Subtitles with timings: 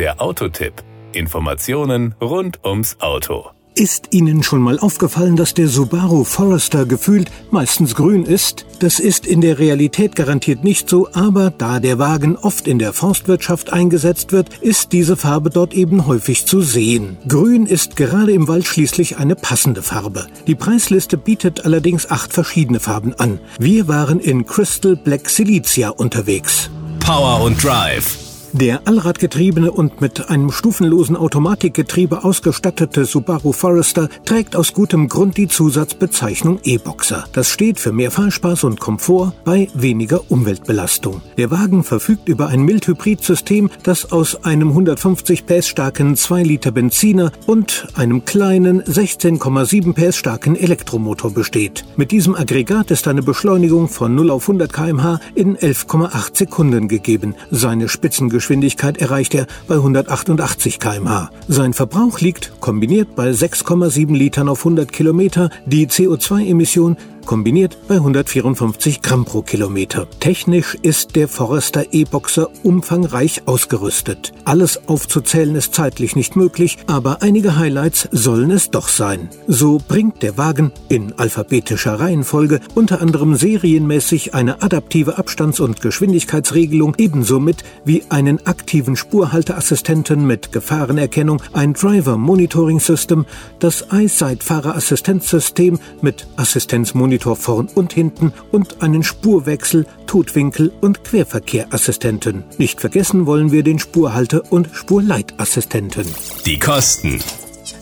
[0.00, 0.72] Der Autotipp.
[1.12, 3.50] Informationen rund ums Auto.
[3.74, 8.64] Ist Ihnen schon mal aufgefallen, dass der Subaru Forester gefühlt meistens grün ist?
[8.78, 12.94] Das ist in der Realität garantiert nicht so, aber da der Wagen oft in der
[12.94, 17.18] Forstwirtschaft eingesetzt wird, ist diese Farbe dort eben häufig zu sehen.
[17.28, 20.28] Grün ist gerade im Wald schließlich eine passende Farbe.
[20.46, 23.38] Die Preisliste bietet allerdings acht verschiedene Farben an.
[23.58, 26.70] Wir waren in Crystal Black Silicia unterwegs.
[27.00, 34.72] Power und Drive der allradgetriebene und mit einem stufenlosen Automatikgetriebe ausgestattete Subaru Forester trägt aus
[34.72, 37.24] gutem Grund die Zusatzbezeichnung E-Boxer.
[37.32, 41.22] Das steht für mehr Fahrspaß und Komfort bei weniger Umweltbelastung.
[41.38, 47.32] Der Wagen verfügt über ein Mild-Hybrid-System, das aus einem 150 PS starken 2 Liter Benziner
[47.46, 51.84] und einem kleinen 16,7 PS starken Elektromotor besteht.
[51.96, 57.34] Mit diesem Aggregat ist eine Beschleunigung von 0 auf 100 km/h in 11,8 Sekunden gegeben.
[57.50, 61.30] Seine Spitzengeschwindigkeit Höchstgeschwindigkeit erreicht er bei 188 km/h.
[61.46, 65.50] Sein Verbrauch liegt kombiniert bei 6,7 Litern auf 100 Kilometer.
[65.66, 66.96] Die CO2-Emission
[67.30, 70.08] kombiniert bei 154 Gramm pro Kilometer.
[70.18, 74.32] Technisch ist der Forester E-Boxer umfangreich ausgerüstet.
[74.44, 79.28] Alles aufzuzählen ist zeitlich nicht möglich, aber einige Highlights sollen es doch sein.
[79.46, 86.96] So bringt der Wagen in alphabetischer Reihenfolge unter anderem serienmäßig eine adaptive Abstands- und Geschwindigkeitsregelung
[86.98, 93.24] ebenso mit wie einen aktiven Spurhalteassistenten mit Gefahrenerkennung, ein Driver Monitoring System,
[93.60, 102.44] das iSight-Fahrerassistenzsystem mit Assistenzmonitor Monitor vorn und hinten und einen Spurwechsel, Totwinkel und Querverkehrassistenten.
[102.56, 106.06] Nicht vergessen wollen wir den Spurhalter und Spurleitassistenten.
[106.46, 107.20] Die Kosten.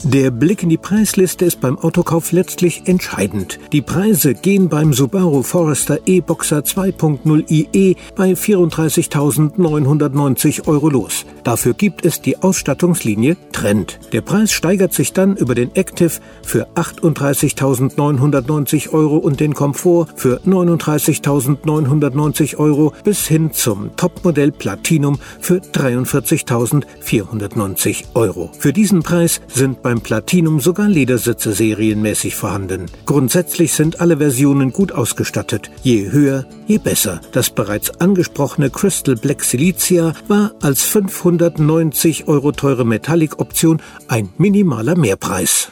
[0.04, 3.58] Der Blick in die Preisliste ist beim Autokauf letztlich entscheidend.
[3.72, 11.26] Die Preise gehen beim Subaru Forester E-Boxer 2.0 IE bei 34.990 Euro los.
[11.42, 13.98] Dafür gibt es die Ausstattungslinie Trend.
[14.12, 16.12] Der Preis steigert sich dann über den Active
[16.44, 25.56] für 38.990 Euro und den Komfort für 39.990 Euro bis hin zum Topmodell Platinum für
[25.56, 28.53] 43.490 Euro.
[28.58, 32.91] Für diesen Preis sind beim Platinum sogar Ledersitze serienmäßig vorhanden.
[33.06, 35.71] Grundsätzlich sind alle Versionen gut ausgestattet.
[35.82, 37.22] Je höher, je besser.
[37.32, 45.71] Das bereits angesprochene Crystal Black Silicia war als 590 Euro teure Metallic-Option ein minimaler Mehrpreis.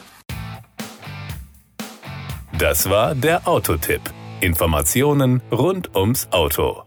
[2.57, 4.01] Das war der Autotipp.
[4.41, 6.86] Informationen rund ums Auto.